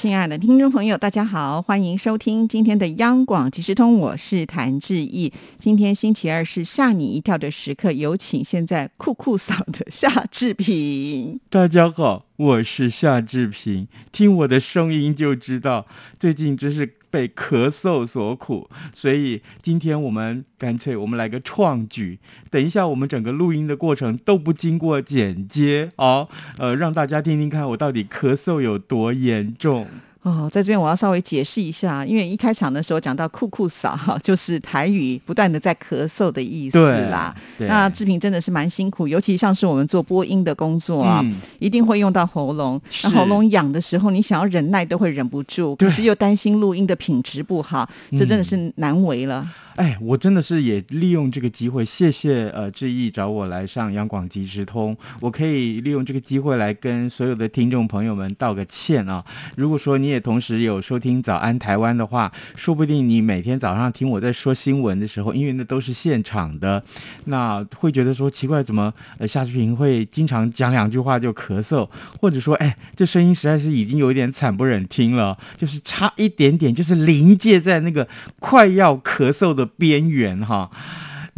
[0.00, 5.32] 亲爱的听众朋友，大家好，欢迎收听今天的央广即时通，我是谭志毅。
[5.58, 11.40] 今天星期二是吓你一跳的时刻，有请现在酷酷嗓的夏志平。
[11.50, 15.88] 大家好，我是夏志平，听我的声音就知道，
[16.20, 26.28] 最近真是被咳嗽所苦，所以今天我们干脆我们来个创举，等一下我们整个录音的过程都不经过剪接哦，
[26.58, 29.88] 呃，让大家听听看我到底咳嗽有多严重。
[30.22, 37.34] 哦，在这边我要稍微解释一下，因为一开场的时候讲到“酷酷嫂”哈，就是台语不断的在咳嗽的意思啦。
[37.58, 41.24] 那志平真的是蛮辛苦，尤其像是我们做播音的工作啊，
[41.60, 42.80] 一定会用到喉咙。
[43.04, 49.48] 那喉咙痒的时候，你想要忍耐都会忍不住，可是又担心录音的品质不好，这真的是难为了。
[49.78, 59.24] 哎，我真的是也利用这个机会，谢谢呃志毅找我来上央广即时通，我可以利用这个机会来跟所有的听众朋友们道个歉啊。
[59.56, 66.82] 如果说你也同时有收听早安台湾的话，说不定你每天早上听我在说新闻的时候，因为那都是现场的，
[67.26, 71.88] 那会觉得说奇怪，怎么呃夏志平会经常讲两句话就咳嗽，
[72.20, 78.08] 或者说哎这声音实在是已经有点惨不忍听了，就是差一点点，就是临界在那个
[78.40, 79.67] 快要咳嗽的。
[79.76, 80.70] 边缘哈。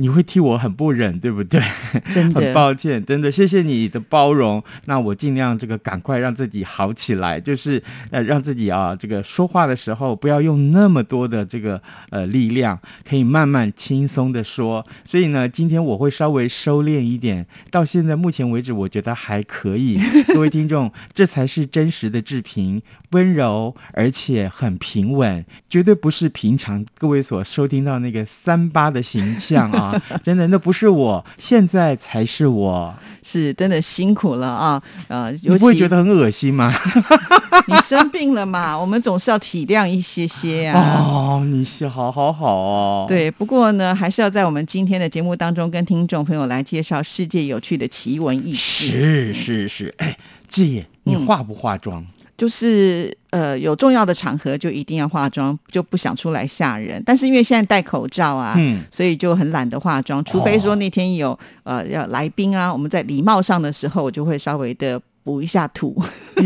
[0.01, 1.61] 你会替我很不忍，对不对？
[2.09, 4.62] 真的，很抱歉，真的，谢谢你的包容。
[4.87, 14.84] 那我尽量这个赶快让自己好起来，就是呃让自己啊这个说话的时候不要用那么多的这个呃力量，可以慢慢轻松的说。
[15.05, 17.47] 所以呢，今天我会稍微收敛一点。
[17.70, 20.01] 到现在目前为止，我觉得还可以。
[20.33, 29.89] 各位听众，这才是真实的志平，温柔而且很平稳，绝对不是平常各位所收听到那个三八的形象啊。
[30.23, 34.83] 真的，那不是我，现在才是我，是真的辛苦了啊！
[35.08, 36.73] 呃，你不会觉得很恶心吗？
[37.67, 38.79] 你生病了嘛？
[38.79, 40.74] 我们总是要体谅一些些呀。
[40.74, 43.05] 哦，你是好好好哦。
[43.08, 48.86] 对，不过呢，还是要在我们今天的节目当中，跟听众朋友来介绍世界有趣的奇闻异事。
[48.86, 50.17] 是是是，哎，
[50.48, 52.05] 志野，你化不化妆？
[52.40, 57.02] 就是呃，有重要的场合就一定要化妆，就不想出来吓人。
[57.05, 60.24] 但是因为现在戴口罩啊，嗯，所以就很懒得化妆。
[60.24, 65.95] 除非说那天有呃要来宾啊，我们在礼貌上的时候，我就会稍微的补一下图。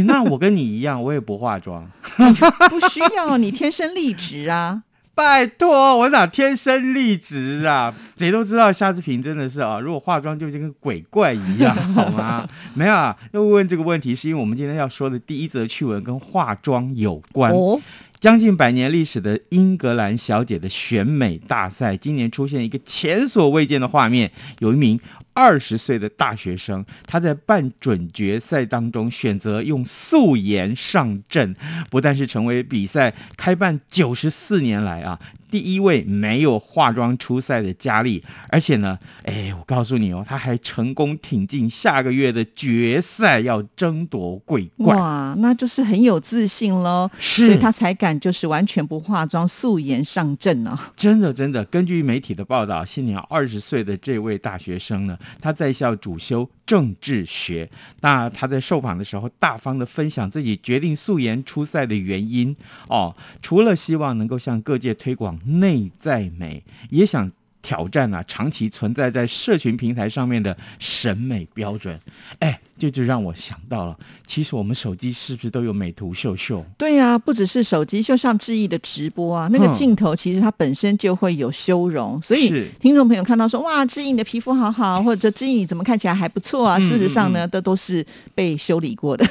[0.09, 1.89] 那我跟你一样，我也不化妆，
[2.69, 4.83] 不需要，你天生丽质啊。
[5.15, 7.95] 拜托，我哪天生丽质啊？
[8.19, 12.49] 谁都知道夏志平真的是啊，如果化妆就跟鬼怪一样，好吗？
[12.75, 17.53] 没有啊，要问这个问题，是因为我们今天要说的第一则趣闻跟化妆有关。
[17.53, 17.81] 哦，
[18.19, 24.99] 将近百年历史的英格兰小姐的选美大赛，今年出现一个前所未见的画面，有一名。
[25.35, 31.55] 二十岁的大学生，他在半准决赛当中选择用素颜上阵，
[31.91, 35.21] 不但是成为比赛开办九十四年来啊。
[35.55, 44.99] 第一位没有化妆出赛的佳丽，而且呢，哎，我告诉你哦，她还成功挺进下个月的决赛，要争夺桂冠。
[44.99, 50.77] 哇，那就是很有自信喽，所以她才敢就是完全不化妆素颜上阵呢。
[50.97, 57.71] 真的，真的，根据媒体的报道，现年二十岁的这位大学生呢，他在校主修政治学。
[58.01, 62.57] 那他在受访的时候，大方的分享自己决定素颜出赛的原因
[62.89, 65.39] 哦，除了希望能够向各界推广。
[65.45, 67.31] 内在美也想
[67.63, 71.99] 挑战啊，长期存在在社群平台上面的审美标准，
[72.39, 73.97] 哎，这就让我想到了，
[74.27, 76.63] 其实我们手机是不是都有美图秀秀？
[76.77, 86.79] 对呀，不只是手机，就像志毅的直播啊，那个镜头其实它本身就会有修容，所以听众朋友看到说哇，志毅你的皮肤好好，或者志毅你怎么看起来还不错啊？
[86.79, 88.05] 事实上呢，这都是
[88.35, 89.25] 被修理过的。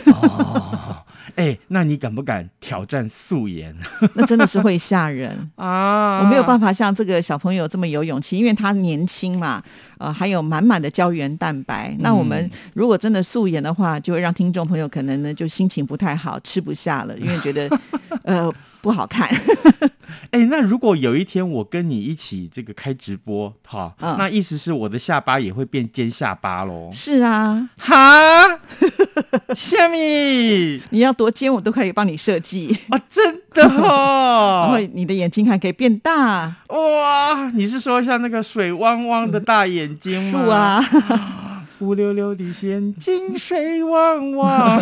[1.36, 3.76] 哎，那你敢不敢挑战素颜？
[4.14, 6.20] 那真的是会吓人 啊！
[6.24, 9.64] 我没有办法像这个小朋友这么有勇气，因为他年轻嘛，
[9.98, 11.96] 呃，还有满满的胶原蛋白。
[12.00, 17.68] 那我们如果真的素颜的话，就会让听众朋友可能呢就心情不太好，吃不下了，因为觉得
[18.24, 18.54] 呃
[18.84, 19.30] 不好看。
[20.32, 26.90] 哎，那如果有一天我跟你一起这个开直播，哈，那意思是我的下巴也会变尖下巴喽？
[26.92, 28.60] 是啊，哈，
[29.56, 37.50] 虾米， 你要多尖我都可以帮你设计啊，真的哦， 然后你的眼睛还可以变大哇！
[37.54, 40.82] 你是说像那个水汪汪的大眼睛吗？
[40.84, 41.50] 是啊。
[41.80, 44.82] 乌溜溜的眼睛水汪汪。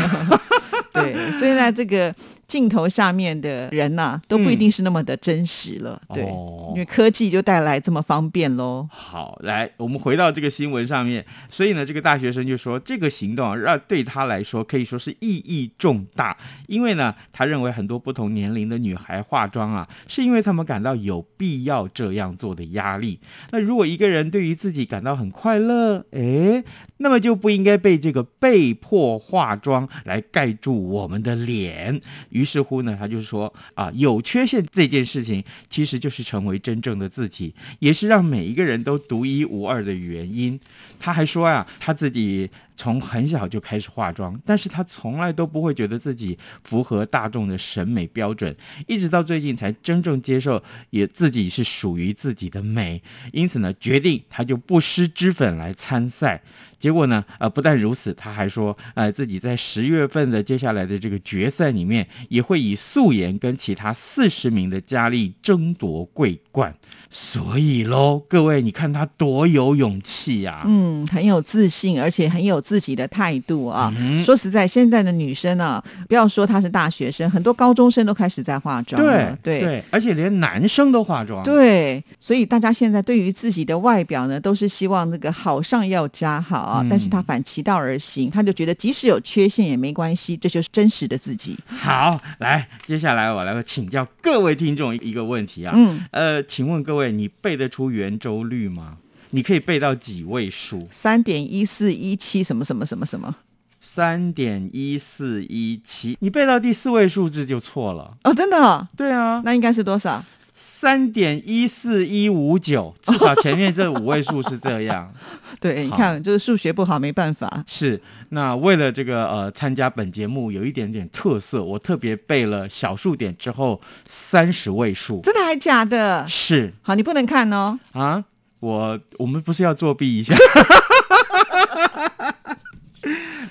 [0.94, 2.14] 对，所以呢这个。
[2.52, 6.24] 镜头下面的人呐，都不一定是那么的真实了，对，
[6.72, 8.86] 因为科技就带来这么方便喽。
[8.92, 16.36] 好，来，我们回到这个新闻上面，所以呢，这个大学生就说，这个行动让对他来说可以说是意义重大，
[16.68, 23.22] 因为呢，他认为很多不同年龄的女孩化妆啊，是因为他们感到有必要这样做的压力。
[23.52, 26.62] 那如果一个人对于自己感到很快乐，哎，
[26.98, 32.02] 那么就不应该被这个被迫化妆来盖住我们的脸。
[32.32, 40.60] 于于是乎呢，他就是说啊，有缺陷这件事情，其实就是成为真正的自己，也是让每一个人都独一无二的原因。
[41.00, 42.50] 他还说啊，他自己。
[42.82, 48.56] 从很小就开始化妆，但是他从来都不会觉得自己符合大众的审美标准，
[48.88, 53.00] 一直到最近才真正接受也自己是属于自己的美，
[53.34, 56.42] 因此呢，决定他就不施脂粉来参赛。
[56.80, 66.76] 结果呢，呃，不但如此，他还说，呃，自己在十月份的接下来的这个决赛里面，也会以素颜跟其他四十名的佳丽争夺桂冠。
[67.12, 70.64] 所以喽，各位，你看他多有勇气呀！
[70.66, 73.94] 嗯，很有自信，而且很有自己的态度啊。
[74.24, 79.02] 说实在，现在的女生啊，不要说她是大学生，很多高中生都开始在化妆。
[79.02, 81.44] 对对，而且连男生都化妆。
[81.44, 86.86] 对，所以大家现在对于自己的外表呢，都是希望那个好上要加好啊。
[86.90, 91.58] 但是他反其道而行，他就觉得即使有缺陷也没关系，这就是真实的自己。
[91.68, 95.74] 好，来，接下来我来请教各位听众一个问题啊。
[95.76, 97.02] 嗯，呃，请问各位。
[97.12, 98.96] 你背得出圆周率吗？
[99.32, 100.88] 你可以背到几位数？
[100.92, 103.36] 三点一四一七什么什么什么什么？
[103.82, 108.88] 三点一四一七，你背到第四位数字就错了哦，真的？
[108.96, 110.24] 对啊，那应该是多少？
[110.56, 115.12] 三点一四一五九，至少前面这五位数是这样。
[115.60, 117.64] 对，你看，就是数学不好，没办法。
[117.68, 125.20] 是，那为了这个呃，参加本节目有一点点特色，我特别背了小数点之后三十位数。
[125.22, 126.26] 真的还假的？
[126.28, 126.74] 是。
[126.82, 127.78] 好，你不能看哦。
[127.92, 128.24] 啊，
[128.62, 130.34] 我我们不是要作弊一下？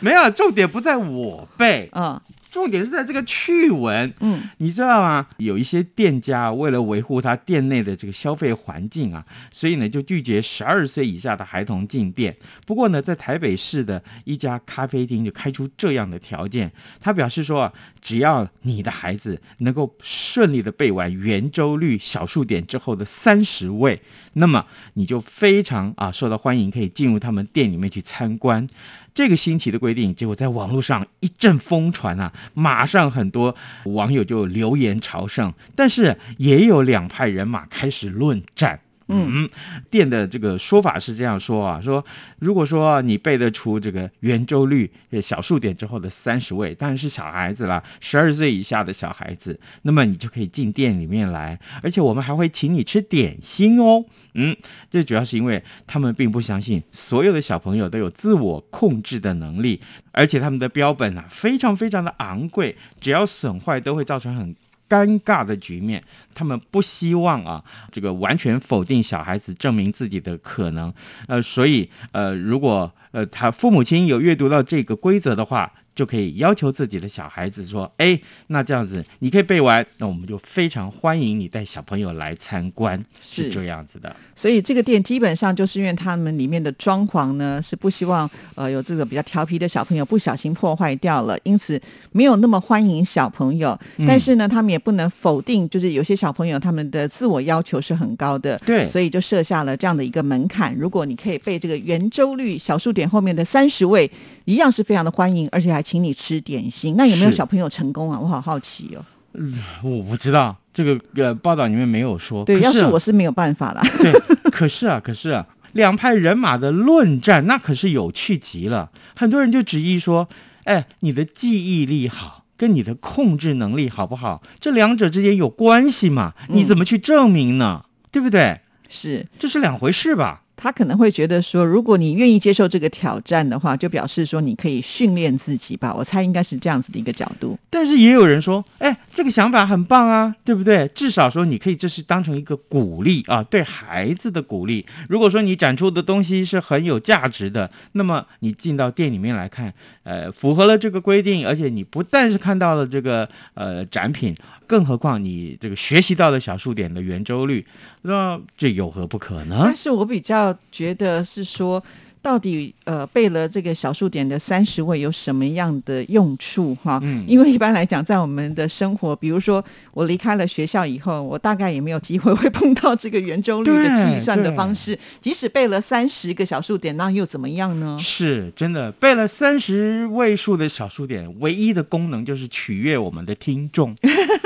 [0.01, 1.91] 没有，重点不在我背。
[1.93, 2.19] 嗯。
[2.51, 5.27] 重点是在这个趣闻，嗯，你知道吗？
[5.39, 12.37] 有一些店家为了维护他店内的这个消费环境啊，所以呢就拒绝十二岁以下的孩童进店。
[12.67, 16.71] 不过呢，在台北市的一家咖啡厅就开出这样的条件，
[17.01, 28.69] 他表示说，只要你的孩子能够顺利的背完圆周率小数点之后的三十位，那么你就非常啊受到欢迎，可以进入他们店里面去参观。
[29.15, 32.33] 这个新奇的规定，结果在网络上一阵疯传啊！
[32.55, 33.55] 马上很多
[33.85, 38.81] 网友就留言朝圣，但是也有两派人马开始论战。
[39.13, 39.49] 嗯，
[39.91, 42.05] 店的这个说法是这样说啊，说
[42.39, 44.91] 如果说你背得出这个圆周率
[45.21, 54.05] 小数点之后的三十位，当然是小孩子啦，十二岁以下的小孩子，那么你就可以进店里面来，而且我们还会请你吃点心哦。
[54.35, 54.57] 嗯，
[54.91, 59.81] 这主要是因为他们并不相信所有的小朋友都有自我控制的能力，
[60.13, 64.55] 而且他们的标本啊非常非常的昂贵，只要损坏都会造成很。
[64.91, 66.03] 尴尬的局面，
[66.35, 70.93] 他们不希望啊，这个完全否定小孩子证明自己的可能，
[71.29, 75.73] 呃，所以呃，如果呃他父母亲有阅读到这个规则的话。
[76.01, 84.17] 就可以要求自己的小孩子说：“哎，那这样子你可以背完，那我们就非常欢迎你带小朋友来参观，是这样子的。
[84.35, 91.79] 所以这个店基本上就是因为他们里面的装潢呢，是不希望呃有这个比较调皮的小朋友不小心破坏掉了，因此
[92.13, 93.79] 没有那么欢迎小朋友。
[94.07, 100.75] 但是呢，他们也不能否定，就是有些小朋友他们的自我要求是很高的，对，所以就设下了这样的一个门槛。
[100.75, 104.11] 如果你可以背这个圆周率小数点后面的三十位，
[104.47, 105.85] 一样是非常的欢迎，而且还。
[105.91, 108.17] 请你吃点心，那有没有小朋友成功啊？
[108.17, 109.05] 我好好奇哦。
[109.35, 112.45] 嗯，我不知道这个呃报道里面没有说。
[112.45, 113.83] 对，要是我是没有办法了。
[113.99, 114.13] 对，
[114.53, 118.93] 可是啊，可是啊，两派人马的论战那可是有趣极了。
[119.17, 120.29] 很多人就质疑说
[120.63, 124.41] ：“哎，你的记忆力好，跟你的控制能力好不好？
[124.61, 126.35] 这两者之间有关系吗？
[126.51, 127.85] 你怎么去证明呢？
[128.13, 128.61] 对不对？
[128.89, 135.95] 是，这是两回事吧？”他可能会觉得说，如果你愿意接受这个挑战的话，就表示说你可以训练自己吧。
[135.97, 137.59] 我猜应该是这样子的一个角度。
[137.71, 140.87] 但是也有人说，哎，这个想法很棒啊，对不对？
[140.95, 144.85] 至少说你可以这是当成一个鼓励啊，对孩子的鼓励。
[145.09, 154.37] 如果说你展出的东西是很有价值的，那么你进到店里面来看，呃，符合了这个规定，而且你不但是看到了这个呃展品。
[154.67, 157.67] 更何况你这个学习到的小数点的圆周率，
[158.03, 159.63] 那这有何不可呢？
[159.65, 161.83] 但是我比较觉得是说，
[162.23, 167.01] 到底呃背了这个小数点的三十位有什么样的用处哈？
[167.03, 174.99] 嗯，因为一般来讲，在我们的生活，比如说我离开了学校以后，我大概也没有机会会碰到这个圆周率的计算的方式。
[175.23, 177.99] 即使背了三十个小数点，那又怎么样呢？
[177.99, 183.97] 是真的背了三十位数的小数点，唯一的功能就是取悦我们的听众。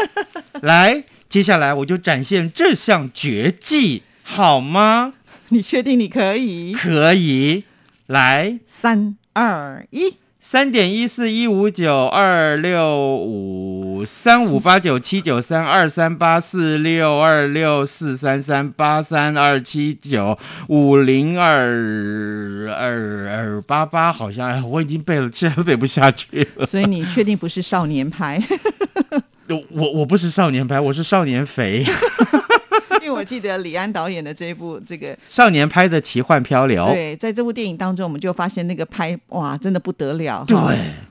[0.63, 5.15] 来，接下来我就展现这项绝技，好吗？
[5.49, 6.75] 你确定你可以？
[6.75, 7.65] 可以。
[8.07, 26.67] 来，三二一，三点一四一五九二六五三五八九七九三二三八四六二六四三三八三二七九五零二二二八八，好像哎我已经背了，现在背不下去了。
[26.67, 28.43] 所以你确定不是少年派？
[29.71, 31.87] 我我不是少年派，我是少年肥。
[33.15, 40.45] 我记得李安导演的这一部这个少年拍的奇幻漂流，对，在这部电影当中，我们就发现那个拍哇，真的不得了。
[40.47, 40.57] 对，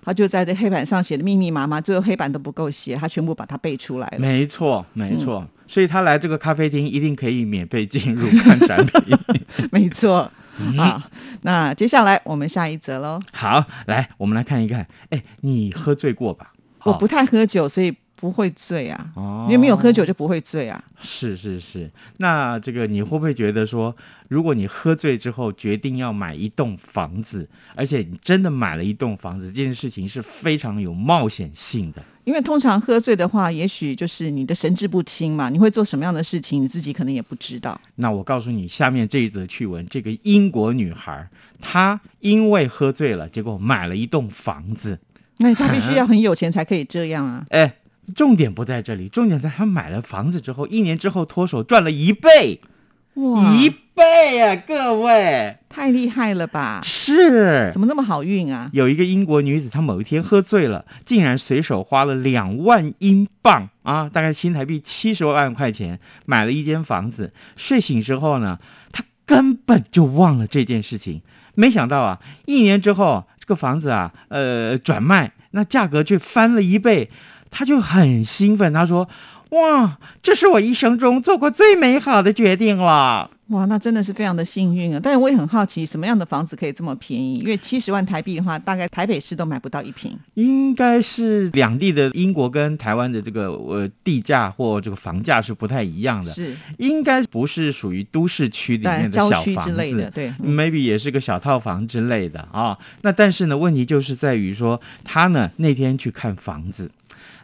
[0.04, 4.20] 他就在这黑板上写的密密麻麻，最后黑板都不够写，他全部把它背出来了。
[4.20, 5.48] 没错，没错。
[5.68, 9.18] 所以他来这个咖啡厅一定可以免费进入看展品。
[9.72, 10.30] 没错。
[10.78, 11.02] 好，
[11.42, 13.20] 那接下来我们下一则喽。
[13.32, 14.86] 好，来，我们来看一看。
[15.10, 16.54] 哎，你喝醉过吧？
[16.84, 17.96] 我不太喝酒，所以。
[18.24, 19.12] 不会醉啊，
[19.48, 20.82] 因为没有喝酒就不会醉啊。
[21.02, 23.94] 是是是，那这个你会不会觉得说，
[24.30, 32.02] 如果你喝醉之后决定要买一栋房子，而且你真的买了一栋房子，这件事情是非常有冒险性的。
[32.24, 37.78] 因为通常喝醉的话，也许就是你的神志不清嘛，你会做什么样的事情，你自己可能也不知道。
[37.96, 41.28] 那我告诉你，下面这一则趣闻，这个英国女孩
[41.60, 44.98] 她因为喝醉了，结果买了一栋房子。
[45.40, 47.46] 那她必须要很有钱才可以这样啊？
[47.52, 47.76] 哎。
[48.16, 52.62] 重点不在这里，重点在他买了房子之后，一年之后脱手赚了一倍，
[53.16, 54.56] 哇，一倍啊！
[54.56, 56.82] 各位，太厉害了吧？
[56.84, 58.70] 是，怎么那么好运啊？
[58.74, 67.32] 有一个英国女子，她某一天喝醉了，竟然随手花了两万英镑啊，大概新台币七十万块钱，买了一间房子。
[67.56, 68.60] 睡醒之后呢，
[68.92, 71.22] 她根本就忘了这件事情。
[71.56, 77.12] 没想到啊，一年之后，这个房子啊，呃，转卖，那价格却翻了一倍。
[77.54, 79.08] 他就很兴奋，他说
[79.52, 85.00] ：“哇，这是我一生中做过最美好的决定了。”哇，那真的是非常的幸运啊！
[85.04, 87.36] 但是我也很好奇，什么样的房子可以这么便宜？
[87.40, 90.18] 因为七十万台币的话，大概台北市都买不到一平。
[90.36, 102.76] 应该是两地的英国跟台湾的这个呃地价或这个房价是不太一样的，是应该不是属于都市区里面的小房子，对，maybe 也是个小套房之类的啊。
[103.02, 106.90] 那但是呢，问题就是在于说，他呢那天去看房子。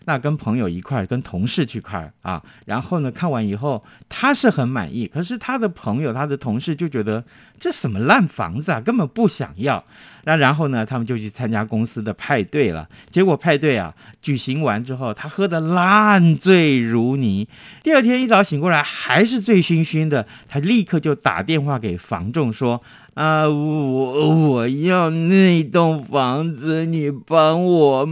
[0.06, 7.24] 那跟朋友一块儿，跟同事去看啊，然后呢，看完以后他是很满意，可是他的朋友、他的同事就觉得
[7.60, 9.84] 这什么烂房子啊，根本不想要。
[10.26, 12.88] 那然后呢，他们就去参加公司的派对了。
[13.10, 17.48] 结果派对啊举行完之后，他喝得烂醉如泥，
[17.84, 22.82] 第二天一早醒过来还是醉醺醺的，他立刻就打电话给房仲说。
[23.20, 28.08] 啊，我我要那栋房子，你帮我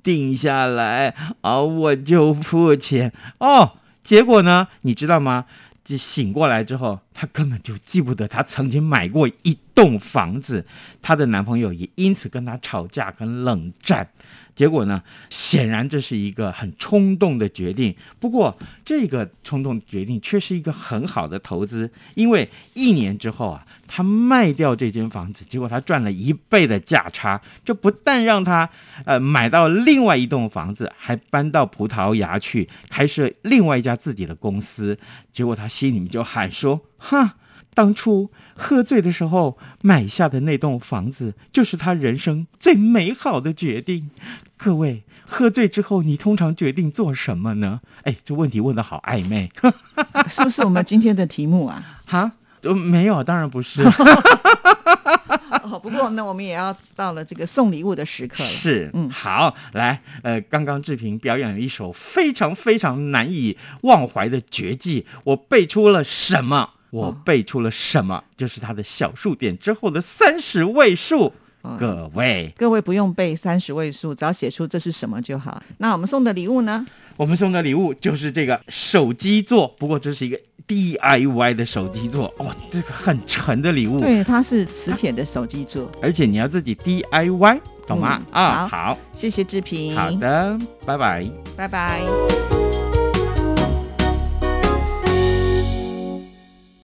[0.00, 3.72] 定下来啊，我就付钱哦。
[4.04, 5.44] 结果呢，你知道吗？
[5.84, 10.64] 就醒过来之后，她根本就记不得她曾经买过一栋房子，
[11.02, 14.08] 她的男朋友也因此跟她吵架跟冷战。
[14.54, 15.00] 结果呢？
[15.30, 17.94] 显然这是一个很冲动的决定。
[18.18, 27.40] 不过，这个冲动决定却是一个很好的投资，因为一年之后啊，他卖掉这间房子，结果他赚了一倍的价差。
[27.64, 28.68] 这不但让他
[29.04, 34.98] 呃买到另外一栋房子，还搬到葡萄牙去开设另外一家自己的公司。
[35.32, 37.36] 结果他心里面就喊说：“哈。”
[37.74, 44.10] 当初喝醉的时候买下的那栋房子，就是他人生最美好的决定。
[44.56, 47.80] 各位，喝醉之后你通常决定做什么呢？
[48.02, 49.48] 哎，这问题问的好暧昧，
[50.28, 51.80] 是不是我们今天的题目啊？
[52.04, 53.80] 哈，都没有，当然不是。
[55.62, 58.48] 哦，不过那我们也要到了这个送礼物的时刻了。
[58.48, 66.70] 是，嗯，好，来，呃，刚刚志平表演了一首非常非常难以忘怀的绝技，我背出了什么？
[66.90, 68.22] 我背出了什么？
[68.36, 71.32] 就是它的小数点之后的三十位数。
[71.78, 75.62] 各位，各位不用背三十位数，只要写出这是什么就好。
[75.78, 76.86] 那我们送的礼物呢？
[77.16, 84.00] 我们送的礼物就是这个手机座，不过这是一个 DIY 的手机座哦，这个很沉的礼物。
[84.00, 88.22] 对，它是磁铁的手机座，而且你要自己 DIY，懂吗？
[88.30, 89.94] 啊，好，谢谢志平。
[89.94, 92.67] 好的，拜拜，拜拜。